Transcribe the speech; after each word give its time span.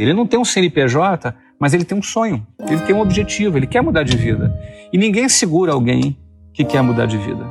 Ele 0.00 0.14
não 0.14 0.26
tem 0.26 0.40
um 0.40 0.44
CNPJ, 0.44 1.34
mas 1.58 1.74
ele 1.74 1.84
tem 1.84 1.96
um 1.96 2.02
sonho, 2.02 2.46
ele 2.66 2.80
tem 2.80 2.94
um 2.94 3.00
objetivo, 3.00 3.58
ele 3.58 3.66
quer 3.66 3.82
mudar 3.82 4.02
de 4.02 4.16
vida. 4.16 4.58
E 4.90 4.96
ninguém 4.96 5.28
segura 5.28 5.72
alguém 5.72 6.18
que 6.54 6.64
quer 6.64 6.82
mudar 6.82 7.06
de 7.06 7.18
vida. 7.18 7.44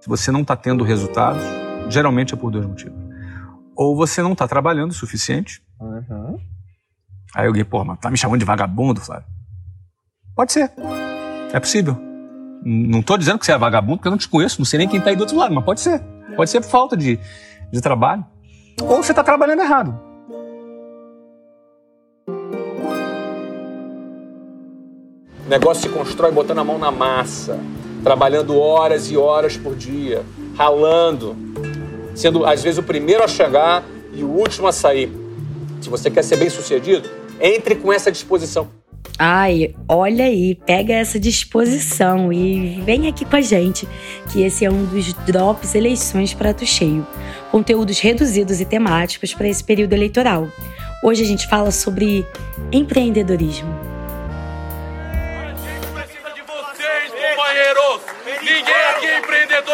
Se 0.00 0.08
você 0.08 0.30
não 0.30 0.42
está 0.42 0.56
tendo 0.56 0.84
resultados, 0.84 1.42
geralmente 1.88 2.34
é 2.34 2.36
por 2.36 2.50
dois 2.50 2.64
motivos. 2.64 2.98
Ou 3.74 3.96
você 3.96 4.22
não 4.22 4.32
está 4.32 4.46
trabalhando 4.46 4.90
o 4.90 4.94
suficiente. 4.94 5.62
Uhum. 5.80 6.38
Aí 7.34 7.46
alguém, 7.46 7.64
pô, 7.64 7.84
mas 7.84 7.98
tá 7.98 8.10
me 8.10 8.16
chamando 8.16 8.38
de 8.38 8.44
vagabundo, 8.44 9.00
Flávio? 9.00 9.26
Pode 10.36 10.52
ser. 10.52 10.70
É 11.52 11.58
possível. 11.58 11.96
Não 12.64 13.00
estou 13.00 13.18
dizendo 13.18 13.38
que 13.38 13.46
você 13.46 13.52
é 13.52 13.58
vagabundo, 13.58 13.96
porque 13.96 14.08
eu 14.08 14.12
não 14.12 14.18
te 14.18 14.28
conheço, 14.28 14.60
não 14.60 14.64
sei 14.64 14.78
nem 14.78 14.88
quem 14.88 14.98
está 14.98 15.10
aí 15.10 15.16
do 15.16 15.22
outro 15.22 15.36
lado, 15.36 15.54
mas 15.54 15.64
pode 15.64 15.80
ser. 15.80 16.00
Pode 16.36 16.50
ser 16.50 16.60
por 16.60 16.70
falta 16.70 16.96
de, 16.96 17.18
de 17.72 17.80
trabalho. 17.80 18.24
Ou 18.80 19.02
você 19.02 19.12
está 19.12 19.24
trabalhando 19.24 19.60
errado. 19.62 20.11
Negócio 25.52 25.82
se 25.82 25.88
constrói 25.90 26.32
botando 26.32 26.60
a 26.60 26.64
mão 26.64 26.78
na 26.78 26.90
massa, 26.90 27.60
trabalhando 28.02 28.58
horas 28.58 29.10
e 29.10 29.18
horas 29.18 29.54
por 29.54 29.76
dia, 29.76 30.22
ralando, 30.56 31.36
sendo 32.14 32.46
às 32.46 32.62
vezes 32.62 32.78
o 32.78 32.82
primeiro 32.82 33.22
a 33.22 33.28
chegar 33.28 33.84
e 34.14 34.24
o 34.24 34.28
último 34.28 34.66
a 34.66 34.72
sair. 34.72 35.12
Se 35.82 35.90
você 35.90 36.10
quer 36.10 36.24
ser 36.24 36.36
bem 36.36 36.48
sucedido, 36.48 37.06
entre 37.38 37.74
com 37.74 37.92
essa 37.92 38.10
disposição. 38.10 38.66
Ai, 39.18 39.74
olha 39.86 40.24
aí, 40.24 40.54
pega 40.54 40.94
essa 40.94 41.20
disposição 41.20 42.32
e 42.32 42.80
vem 42.80 43.06
aqui 43.06 43.26
com 43.26 43.36
a 43.36 43.42
gente, 43.42 43.86
que 44.32 44.40
esse 44.40 44.64
é 44.64 44.70
um 44.70 44.86
dos 44.86 45.12
drops 45.12 45.74
eleições 45.74 46.32
prato 46.32 46.64
cheio. 46.64 47.06
Conteúdos 47.50 47.98
reduzidos 47.98 48.58
e 48.58 48.64
temáticos 48.64 49.34
para 49.34 49.48
esse 49.48 49.62
período 49.62 49.92
eleitoral. 49.92 50.48
Hoje 51.04 51.22
a 51.22 51.26
gente 51.26 51.46
fala 51.46 51.70
sobre 51.70 52.26
empreendedorismo. 52.72 53.81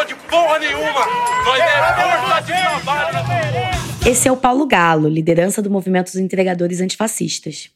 De 0.09 0.15
porra 0.15 0.59
nenhuma. 0.59 1.07
Nós 1.45 1.61
é 1.61 1.95
força 1.95 2.41
de 2.41 2.53
trabalho. 2.53 4.09
Esse 4.09 4.27
é 4.27 4.33
o 4.33 4.37
Paulo 4.39 4.67
Galo, 4.67 5.07
liderança 5.07 5.61
do 5.61 5.71
movimento 5.71 6.07
dos 6.07 6.17
entregadores 6.17 6.81
antifascistas. 6.81 7.71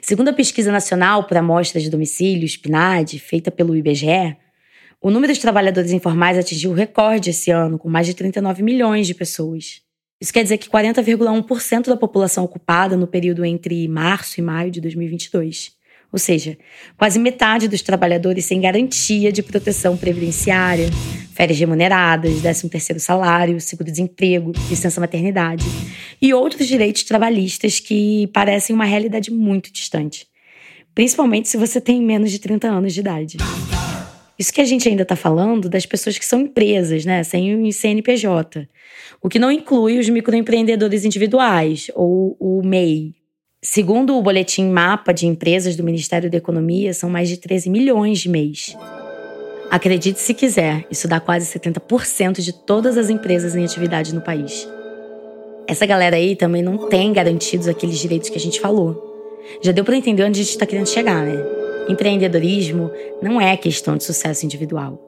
Segundo 0.00 0.28
a 0.28 0.32
pesquisa 0.32 0.70
nacional 0.70 1.24
por 1.24 1.36
amostra 1.36 1.80
de 1.80 1.90
domicílios, 1.90 2.56
PNAD, 2.56 3.18
feita 3.18 3.50
pelo 3.50 3.74
IBGE, 3.74 4.36
o 5.02 5.10
número 5.10 5.32
de 5.32 5.40
trabalhadores 5.40 5.90
informais 5.90 6.38
atingiu 6.38 6.70
o 6.70 6.74
recorde 6.74 7.30
esse 7.30 7.50
ano, 7.50 7.76
com 7.76 7.88
mais 7.88 8.06
de 8.06 8.14
39 8.14 8.62
milhões 8.62 9.08
de 9.08 9.14
pessoas. 9.14 9.82
Isso 10.20 10.32
quer 10.32 10.44
dizer 10.44 10.58
que 10.58 10.70
40,1% 10.70 11.86
da 11.86 11.96
população 11.96 12.44
ocupada 12.44 12.96
no 12.96 13.08
período 13.08 13.44
entre 13.44 13.88
março 13.88 14.38
e 14.38 14.42
maio 14.42 14.70
de 14.70 14.80
2022. 14.80 15.72
Ou 16.14 16.18
seja, 16.18 16.56
quase 16.96 17.18
metade 17.18 17.66
dos 17.66 17.82
trabalhadores 17.82 18.44
sem 18.44 18.60
garantia 18.60 19.32
de 19.32 19.42
proteção 19.42 19.96
previdenciária, 19.96 20.88
férias 21.34 21.58
remuneradas, 21.58 22.40
13º 22.40 23.00
salário, 23.00 23.60
seguro-desemprego, 23.60 24.52
licença 24.70 25.00
maternidade 25.00 25.64
e 26.22 26.32
outros 26.32 26.68
direitos 26.68 27.02
trabalhistas 27.02 27.80
que 27.80 28.28
parecem 28.28 28.76
uma 28.76 28.84
realidade 28.84 29.32
muito 29.32 29.72
distante. 29.72 30.28
Principalmente 30.94 31.48
se 31.48 31.56
você 31.56 31.80
tem 31.80 32.00
menos 32.00 32.30
de 32.30 32.38
30 32.38 32.68
anos 32.68 32.94
de 32.94 33.00
idade. 33.00 33.36
Isso 34.38 34.52
que 34.52 34.60
a 34.60 34.64
gente 34.64 34.88
ainda 34.88 35.02
está 35.02 35.16
falando 35.16 35.68
das 35.68 35.84
pessoas 35.84 36.16
que 36.16 36.24
são 36.24 36.42
empresas, 36.42 37.04
né, 37.04 37.24
sem 37.24 37.60
o 37.60 37.72
CNPJ. 37.72 38.68
O 39.20 39.28
que 39.28 39.40
não 39.40 39.50
inclui 39.50 39.98
os 39.98 40.08
microempreendedores 40.08 41.04
individuais, 41.04 41.90
ou 41.92 42.36
o 42.38 42.62
MEI, 42.64 43.16
Segundo 43.66 44.14
o 44.14 44.20
boletim 44.20 44.68
Mapa 44.68 45.10
de 45.14 45.26
Empresas 45.26 45.74
do 45.74 45.82
Ministério 45.82 46.30
da 46.30 46.36
Economia, 46.36 46.92
são 46.92 47.08
mais 47.08 47.30
de 47.30 47.38
13 47.38 47.70
milhões 47.70 48.20
de 48.20 48.28
mês. 48.28 48.76
Acredite 49.70 50.20
se 50.20 50.34
quiser, 50.34 50.86
isso 50.90 51.08
dá 51.08 51.18
quase 51.18 51.50
70% 51.58 52.42
de 52.42 52.52
todas 52.52 52.98
as 52.98 53.08
empresas 53.08 53.56
em 53.56 53.64
atividade 53.64 54.14
no 54.14 54.20
país. 54.20 54.68
Essa 55.66 55.86
galera 55.86 56.16
aí 56.16 56.36
também 56.36 56.62
não 56.62 56.90
tem 56.90 57.10
garantidos 57.10 57.66
aqueles 57.66 57.98
direitos 57.98 58.28
que 58.28 58.36
a 58.36 58.40
gente 58.40 58.60
falou. 58.60 59.40
Já 59.62 59.72
deu 59.72 59.82
para 59.82 59.96
entender 59.96 60.24
onde 60.24 60.40
a 60.40 60.42
gente 60.42 60.52
está 60.52 60.66
querendo 60.66 60.90
chegar, 60.90 61.24
né? 61.24 61.42
Empreendedorismo 61.88 62.90
não 63.22 63.40
é 63.40 63.56
questão 63.56 63.96
de 63.96 64.04
sucesso 64.04 64.44
individual. 64.44 65.00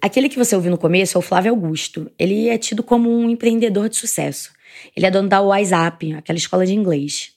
Aquele 0.00 0.30
que 0.30 0.38
você 0.38 0.56
ouviu 0.56 0.70
no 0.70 0.78
começo 0.78 1.18
é 1.18 1.18
o 1.18 1.22
Flávio 1.22 1.50
Augusto. 1.50 2.10
Ele 2.18 2.48
é 2.48 2.56
tido 2.56 2.82
como 2.82 3.10
um 3.10 3.28
empreendedor 3.28 3.90
de 3.90 3.96
sucesso. 3.96 4.50
Ele 4.96 5.06
é 5.06 5.10
dono 5.10 5.28
da 5.28 5.40
WhatsApp, 5.40 6.14
aquela 6.14 6.38
escola 6.38 6.66
de 6.66 6.74
inglês. 6.74 7.32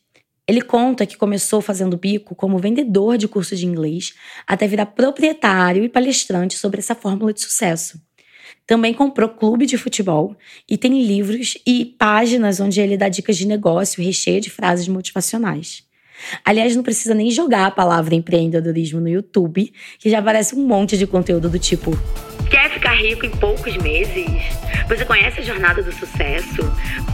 Ele 0.47 0.61
conta 0.61 1.05
que 1.05 1.17
começou 1.17 1.61
fazendo 1.61 1.97
bico 1.97 2.35
como 2.35 2.57
vendedor 2.57 3.17
de 3.17 3.27
cursos 3.27 3.59
de 3.59 3.65
inglês 3.65 4.13
até 4.45 4.67
virar 4.67 4.87
proprietário 4.87 5.83
e 5.83 5.89
palestrante 5.89 6.57
sobre 6.57 6.79
essa 6.79 6.93
fórmula 6.93 7.33
de 7.33 7.41
sucesso. 7.41 8.01
Também 8.67 8.93
comprou 8.93 9.29
clube 9.29 9.65
de 9.65 9.77
futebol 9.77 10.35
e 10.69 10.77
tem 10.77 11.05
livros 11.05 11.57
e 11.65 11.85
páginas 11.85 12.59
onde 12.59 12.79
ele 12.79 12.97
dá 12.97 13.09
dicas 13.09 13.37
de 13.37 13.47
negócio 13.47 14.03
recheia 14.03 14.39
de 14.39 14.49
frases 14.49 14.87
motivacionais. 14.87 15.83
Aliás, 16.45 16.75
não 16.75 16.83
precisa 16.83 17.13
nem 17.13 17.29
jogar 17.29 17.65
a 17.65 17.71
palavra 17.71 18.15
empreendedorismo 18.15 18.99
no 18.99 19.09
YouTube, 19.09 19.73
que 19.99 20.09
já 20.09 20.19
aparece 20.19 20.55
um 20.55 20.65
monte 20.65 20.97
de 20.97 21.07
conteúdo 21.07 21.49
do 21.49 21.59
tipo: 21.59 21.91
ficar 22.83 22.95
rico 22.95 23.25
em 23.25 23.31
poucos 23.31 23.77
meses? 23.77 24.27
Você 24.89 25.05
conhece 25.05 25.39
a 25.39 25.43
jornada 25.43 25.81
do 25.81 25.91
sucesso? 25.93 26.61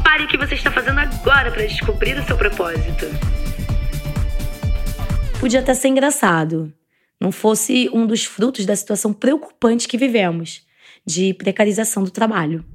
Pare 0.04 0.24
o 0.24 0.28
que 0.28 0.36
você 0.36 0.56
está 0.56 0.72
fazendo 0.72 1.00
agora 1.00 1.52
para 1.52 1.64
descobrir 1.64 2.18
o 2.18 2.24
seu 2.24 2.36
propósito. 2.36 3.06
Podia 5.40 5.60
até 5.60 5.76
ser 5.76 5.90
engraçado, 5.90 6.74
não 7.22 7.32
fosse 7.32 7.88
um 7.94 8.08
dos 8.08 8.26
frutos 8.26 8.66
da 8.66 8.76
situação 8.76 9.14
preocupante 9.14 9.88
que 9.88 9.96
vivemos 9.96 10.66
de 11.06 11.36
precarização 11.36 12.04
do 12.04 12.10
trabalho. 12.10 12.66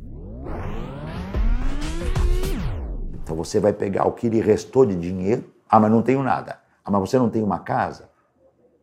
Então 3.24 3.34
você 3.34 3.58
vai 3.58 3.72
pegar 3.72 4.06
o 4.06 4.12
que 4.12 4.28
lhe 4.28 4.40
restou 4.40 4.86
de 4.86 4.94
dinheiro. 4.94 5.52
Ah, 5.68 5.80
mas 5.80 5.90
não 5.90 6.00
tenho 6.00 6.22
nada. 6.22 6.60
Ah, 6.84 6.92
mas 6.92 7.00
você 7.00 7.18
não 7.18 7.28
tem 7.28 7.42
uma 7.42 7.58
casa? 7.58 8.08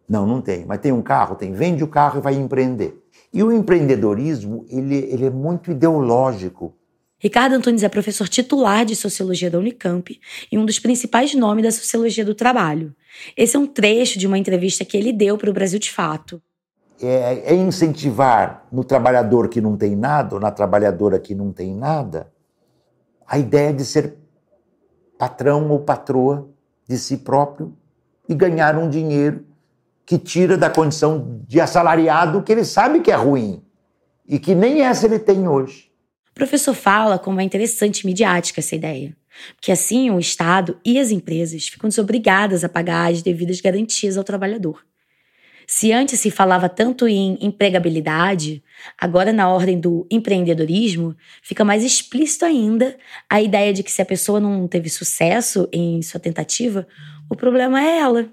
Não, 0.09 0.27
não 0.27 0.41
tem. 0.41 0.65
Mas 0.65 0.79
tem 0.79 0.91
um 0.91 1.01
carro? 1.01 1.35
Tem. 1.35 1.53
Vende 1.53 1.81
o 1.81 1.87
carro 1.87 2.19
e 2.19 2.21
vai 2.21 2.33
empreender. 2.33 3.00
E 3.33 3.41
o 3.41 3.51
empreendedorismo, 3.51 4.65
ele, 4.69 4.95
ele 4.95 5.25
é 5.25 5.29
muito 5.29 5.71
ideológico. 5.71 6.75
Ricardo 7.17 7.53
Antunes 7.53 7.83
é 7.83 7.89
professor 7.89 8.27
titular 8.27 8.83
de 8.83 8.95
Sociologia 8.95 9.49
da 9.49 9.59
Unicamp 9.59 10.19
e 10.51 10.57
um 10.57 10.65
dos 10.65 10.79
principais 10.79 11.33
nomes 11.35 11.63
da 11.63 11.71
Sociologia 11.71 12.25
do 12.25 12.35
Trabalho. 12.35 12.93
Esse 13.37 13.55
é 13.55 13.59
um 13.59 13.67
trecho 13.67 14.17
de 14.17 14.27
uma 14.27 14.37
entrevista 14.37 14.83
que 14.83 14.97
ele 14.97 15.13
deu 15.13 15.37
para 15.37 15.49
o 15.49 15.53
Brasil 15.53 15.79
de 15.79 15.91
Fato. 15.91 16.41
É, 17.01 17.53
é 17.53 17.55
incentivar 17.55 18.67
no 18.71 18.83
trabalhador 18.83 19.49
que 19.49 19.61
não 19.61 19.77
tem 19.77 19.95
nada, 19.95 20.35
ou 20.35 20.41
na 20.41 20.51
trabalhadora 20.51 21.19
que 21.19 21.33
não 21.33 21.51
tem 21.51 21.75
nada, 21.75 22.31
a 23.25 23.37
ideia 23.37 23.71
de 23.71 23.85
ser 23.85 24.15
patrão 25.17 25.69
ou 25.69 25.79
patroa 25.79 26.49
de 26.87 26.97
si 26.97 27.17
próprio 27.17 27.73
e 28.27 28.35
ganhar 28.35 28.75
um 28.77 28.89
dinheiro 28.89 29.45
que 30.05 30.17
tira 30.17 30.57
da 30.57 30.69
condição 30.69 31.41
de 31.47 31.59
assalariado 31.59 32.41
que 32.43 32.51
ele 32.51 32.65
sabe 32.65 33.01
que 33.01 33.11
é 33.11 33.15
ruim 33.15 33.61
e 34.27 34.39
que 34.39 34.55
nem 34.55 34.81
essa 34.81 35.05
ele 35.05 35.19
tem 35.19 35.47
hoje. 35.47 35.91
O 36.31 36.33
professor 36.33 36.73
fala 36.73 37.19
como 37.19 37.41
é 37.41 37.43
interessante 37.43 38.05
midiática 38.05 38.61
essa 38.61 38.75
ideia, 38.75 39.15
porque 39.55 39.71
assim 39.71 40.09
o 40.09 40.19
Estado 40.19 40.77
e 40.85 40.97
as 40.99 41.11
empresas 41.11 41.67
ficam 41.67 41.89
desobrigadas 41.89 42.63
a 42.63 42.69
pagar 42.69 43.11
as 43.11 43.21
devidas 43.21 43.59
garantias 43.59 44.17
ao 44.17 44.23
trabalhador. 44.23 44.81
Se 45.67 45.93
antes 45.93 46.19
se 46.19 46.29
falava 46.29 46.67
tanto 46.67 47.07
em 47.07 47.37
empregabilidade, 47.41 48.61
agora 48.99 49.31
na 49.31 49.47
ordem 49.49 49.79
do 49.79 50.05
empreendedorismo, 50.11 51.15
fica 51.41 51.63
mais 51.63 51.83
explícito 51.83 52.43
ainda 52.43 52.97
a 53.29 53.41
ideia 53.41 53.71
de 53.71 53.81
que 53.81 53.91
se 53.91 54.01
a 54.01 54.05
pessoa 54.05 54.39
não 54.39 54.67
teve 54.67 54.89
sucesso 54.89 55.69
em 55.71 56.01
sua 56.01 56.19
tentativa, 56.19 56.85
o 57.29 57.35
problema 57.37 57.81
é 57.81 57.99
ela. 57.99 58.29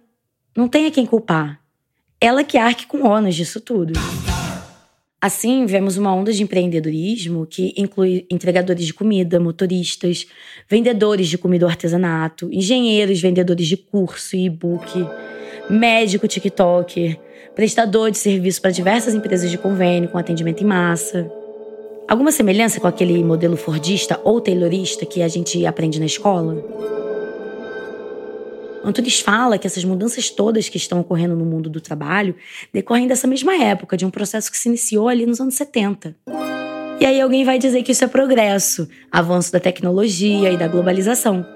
Não 0.58 0.66
tem 0.66 0.86
a 0.86 0.90
quem 0.90 1.06
culpar 1.06 1.60
ela 2.20 2.42
que 2.42 2.58
arque 2.58 2.84
com 2.84 3.06
ônus 3.06 3.36
disso 3.36 3.60
tudo. 3.60 3.92
Assim, 5.20 5.64
vemos 5.66 5.96
uma 5.96 6.12
onda 6.12 6.32
de 6.32 6.42
empreendedorismo 6.42 7.46
que 7.46 7.72
inclui 7.76 8.26
entregadores 8.28 8.84
de 8.84 8.92
comida, 8.92 9.38
motoristas, 9.38 10.26
vendedores 10.68 11.28
de 11.28 11.38
comida 11.38 11.64
ou 11.64 11.70
artesanato, 11.70 12.52
engenheiros, 12.52 13.20
vendedores 13.20 13.68
de 13.68 13.76
curso 13.76 14.34
e 14.34 14.46
e-book, 14.46 15.06
médico 15.70 16.26
TikToker, 16.26 17.16
prestador 17.54 18.10
de 18.10 18.18
serviço 18.18 18.60
para 18.60 18.72
diversas 18.72 19.14
empresas 19.14 19.52
de 19.52 19.58
convênio 19.58 20.08
com 20.08 20.18
atendimento 20.18 20.64
em 20.64 20.66
massa. 20.66 21.30
Alguma 22.08 22.32
semelhança 22.32 22.80
com 22.80 22.88
aquele 22.88 23.22
modelo 23.22 23.56
fordista 23.56 24.20
ou 24.24 24.40
taylorista 24.40 25.06
que 25.06 25.22
a 25.22 25.28
gente 25.28 25.64
aprende 25.64 26.00
na 26.00 26.06
escola? 26.06 27.07
Antunes 28.84 29.20
fala 29.20 29.58
que 29.58 29.66
essas 29.66 29.84
mudanças 29.84 30.30
todas 30.30 30.68
que 30.68 30.76
estão 30.76 31.00
ocorrendo 31.00 31.34
no 31.34 31.44
mundo 31.44 31.68
do 31.68 31.80
trabalho 31.80 32.34
decorrem 32.72 33.06
dessa 33.06 33.26
mesma 33.26 33.54
época, 33.56 33.96
de 33.96 34.06
um 34.06 34.10
processo 34.10 34.50
que 34.50 34.56
se 34.56 34.68
iniciou 34.68 35.08
ali 35.08 35.26
nos 35.26 35.40
anos 35.40 35.54
70. 35.54 36.16
E 37.00 37.06
aí 37.06 37.20
alguém 37.20 37.44
vai 37.44 37.58
dizer 37.58 37.82
que 37.82 37.92
isso 37.92 38.04
é 38.04 38.08
progresso, 38.08 38.88
avanço 39.10 39.52
da 39.52 39.60
tecnologia 39.60 40.50
e 40.50 40.56
da 40.56 40.66
globalização. 40.66 41.46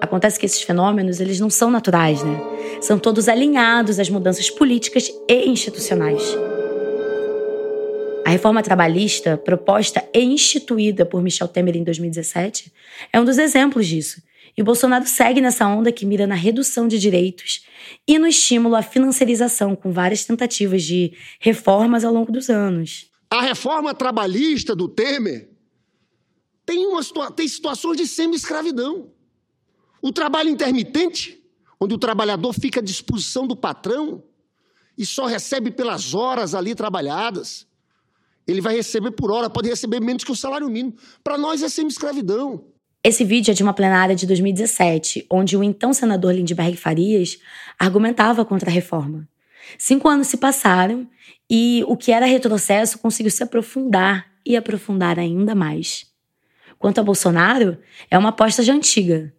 Acontece 0.00 0.38
que 0.38 0.46
esses 0.46 0.62
fenômenos, 0.62 1.20
eles 1.20 1.40
não 1.40 1.48
são 1.48 1.70
naturais, 1.70 2.22
né? 2.22 2.40
São 2.80 2.98
todos 2.98 3.28
alinhados 3.28 3.98
às 3.98 4.10
mudanças 4.10 4.50
políticas 4.50 5.10
e 5.28 5.48
institucionais. 5.48 6.22
A 8.24 8.30
reforma 8.30 8.62
trabalhista, 8.62 9.36
proposta 9.36 10.02
e 10.12 10.20
instituída 10.20 11.04
por 11.04 11.22
Michel 11.22 11.46
Temer 11.46 11.76
em 11.76 11.84
2017, 11.84 12.72
é 13.12 13.20
um 13.20 13.24
dos 13.24 13.38
exemplos 13.38 13.86
disso. 13.86 14.20
E 14.56 14.62
o 14.62 14.64
Bolsonaro 14.64 15.06
segue 15.06 15.40
nessa 15.40 15.66
onda 15.66 15.90
que 15.90 16.06
mira 16.06 16.26
na 16.26 16.34
redução 16.34 16.86
de 16.86 16.98
direitos 16.98 17.64
e 18.06 18.18
no 18.18 18.26
estímulo 18.26 18.76
à 18.76 18.82
financiarização, 18.82 19.74
com 19.74 19.92
várias 19.92 20.24
tentativas 20.24 20.82
de 20.82 21.12
reformas 21.40 22.04
ao 22.04 22.12
longo 22.12 22.30
dos 22.30 22.48
anos. 22.48 23.10
A 23.28 23.42
reforma 23.42 23.92
trabalhista 23.92 24.76
do 24.76 24.88
Temer 24.88 25.50
tem, 26.64 26.86
uma, 26.86 27.02
tem 27.32 27.48
situações 27.48 27.96
de 27.96 28.06
semi-escravidão. 28.06 29.10
O 30.00 30.12
trabalho 30.12 30.50
intermitente, 30.50 31.42
onde 31.80 31.94
o 31.94 31.98
trabalhador 31.98 32.52
fica 32.52 32.80
à 32.80 32.82
disposição 32.82 33.46
do 33.46 33.56
patrão 33.56 34.22
e 34.96 35.04
só 35.04 35.26
recebe 35.26 35.70
pelas 35.70 36.14
horas 36.14 36.54
ali 36.54 36.74
trabalhadas. 36.74 37.66
Ele 38.46 38.60
vai 38.60 38.76
receber 38.76 39.10
por 39.10 39.32
hora, 39.32 39.50
pode 39.50 39.68
receber 39.68 40.00
menos 40.00 40.22
que 40.22 40.30
o 40.30 40.36
salário 40.36 40.68
mínimo. 40.68 40.94
Para 41.22 41.36
nós 41.36 41.62
é 41.62 41.68
semi-escravidão. 41.68 42.64
Esse 43.06 43.22
vídeo 43.22 43.50
é 43.50 43.54
de 43.54 43.62
uma 43.62 43.74
plenária 43.74 44.16
de 44.16 44.26
2017, 44.26 45.26
onde 45.30 45.58
o 45.58 45.62
então 45.62 45.92
senador 45.92 46.34
Lindbergh 46.34 46.74
Farias 46.74 47.38
argumentava 47.78 48.46
contra 48.46 48.70
a 48.70 48.72
reforma. 48.72 49.28
Cinco 49.76 50.08
anos 50.08 50.28
se 50.28 50.38
passaram 50.38 51.06
e 51.48 51.84
o 51.86 51.98
que 51.98 52.10
era 52.10 52.24
retrocesso 52.24 52.98
conseguiu 52.98 53.30
se 53.30 53.42
aprofundar 53.42 54.26
e 54.44 54.56
aprofundar 54.56 55.18
ainda 55.18 55.54
mais. 55.54 56.06
Quanto 56.78 56.98
a 56.98 57.04
Bolsonaro, 57.04 57.76
é 58.10 58.16
uma 58.16 58.30
aposta 58.30 58.62
já 58.62 58.72
antiga. 58.72 59.30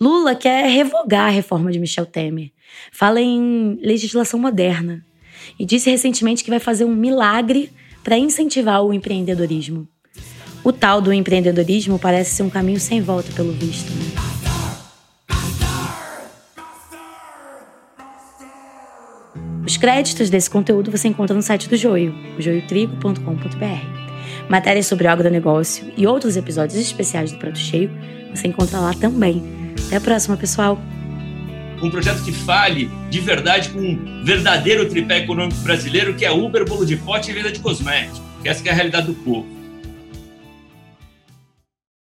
Lula 0.00 0.34
quer 0.34 0.66
revogar 0.70 1.26
a 1.26 1.30
reforma 1.30 1.70
de 1.70 1.78
Michel 1.78 2.06
Temer. 2.06 2.52
Fala 2.90 3.20
em 3.20 3.78
legislação 3.82 4.40
moderna. 4.40 5.04
E 5.58 5.66
disse 5.66 5.90
recentemente 5.90 6.42
que 6.42 6.48
vai 6.48 6.58
fazer 6.58 6.86
um 6.86 6.96
milagre 6.96 7.70
para 8.02 8.16
incentivar 8.16 8.82
o 8.82 8.94
empreendedorismo. 8.94 9.86
O 10.62 10.72
tal 10.72 11.00
do 11.00 11.12
empreendedorismo 11.12 11.98
parece 11.98 12.34
ser 12.34 12.42
um 12.42 12.50
caminho 12.50 12.78
sem 12.78 13.00
volta, 13.00 13.32
pelo 13.32 13.52
visto. 13.52 13.90
Né? 13.90 14.30
Os 19.66 19.76
créditos 19.76 20.28
desse 20.28 20.50
conteúdo 20.50 20.90
você 20.90 21.08
encontra 21.08 21.34
no 21.34 21.42
site 21.42 21.68
do 21.68 21.76
Joio, 21.76 22.14
joiotrigo.com.br. 22.38 24.00
Matérias 24.48 24.86
sobre 24.86 25.06
o 25.06 25.10
agronegócio 25.10 25.92
e 25.96 26.06
outros 26.06 26.36
episódios 26.36 26.78
especiais 26.78 27.32
do 27.32 27.38
Prato 27.38 27.58
Cheio 27.58 27.90
você 28.34 28.48
encontra 28.48 28.80
lá 28.80 28.92
também. 28.94 29.42
Até 29.86 29.96
a 29.96 30.00
próxima, 30.00 30.36
pessoal! 30.36 30.78
um 31.82 31.90
projeto 31.90 32.22
que 32.22 32.32
fale 32.32 32.90
de 33.08 33.20
verdade 33.20 33.70
com 33.70 33.80
um 33.80 34.24
verdadeiro 34.24 34.88
tripé 34.88 35.18
econômico 35.18 35.60
brasileiro, 35.60 36.14
que 36.14 36.24
é 36.24 36.30
Uber, 36.30 36.64
bolo 36.68 36.84
de 36.84 36.96
pote 36.96 37.30
e 37.30 37.34
venda 37.34 37.50
de 37.50 37.58
cosméticos. 37.60 38.20
Essa 38.44 38.68
é 38.68 38.70
a 38.70 38.74
realidade 38.74 39.06
do 39.06 39.14
povo. 39.14 39.59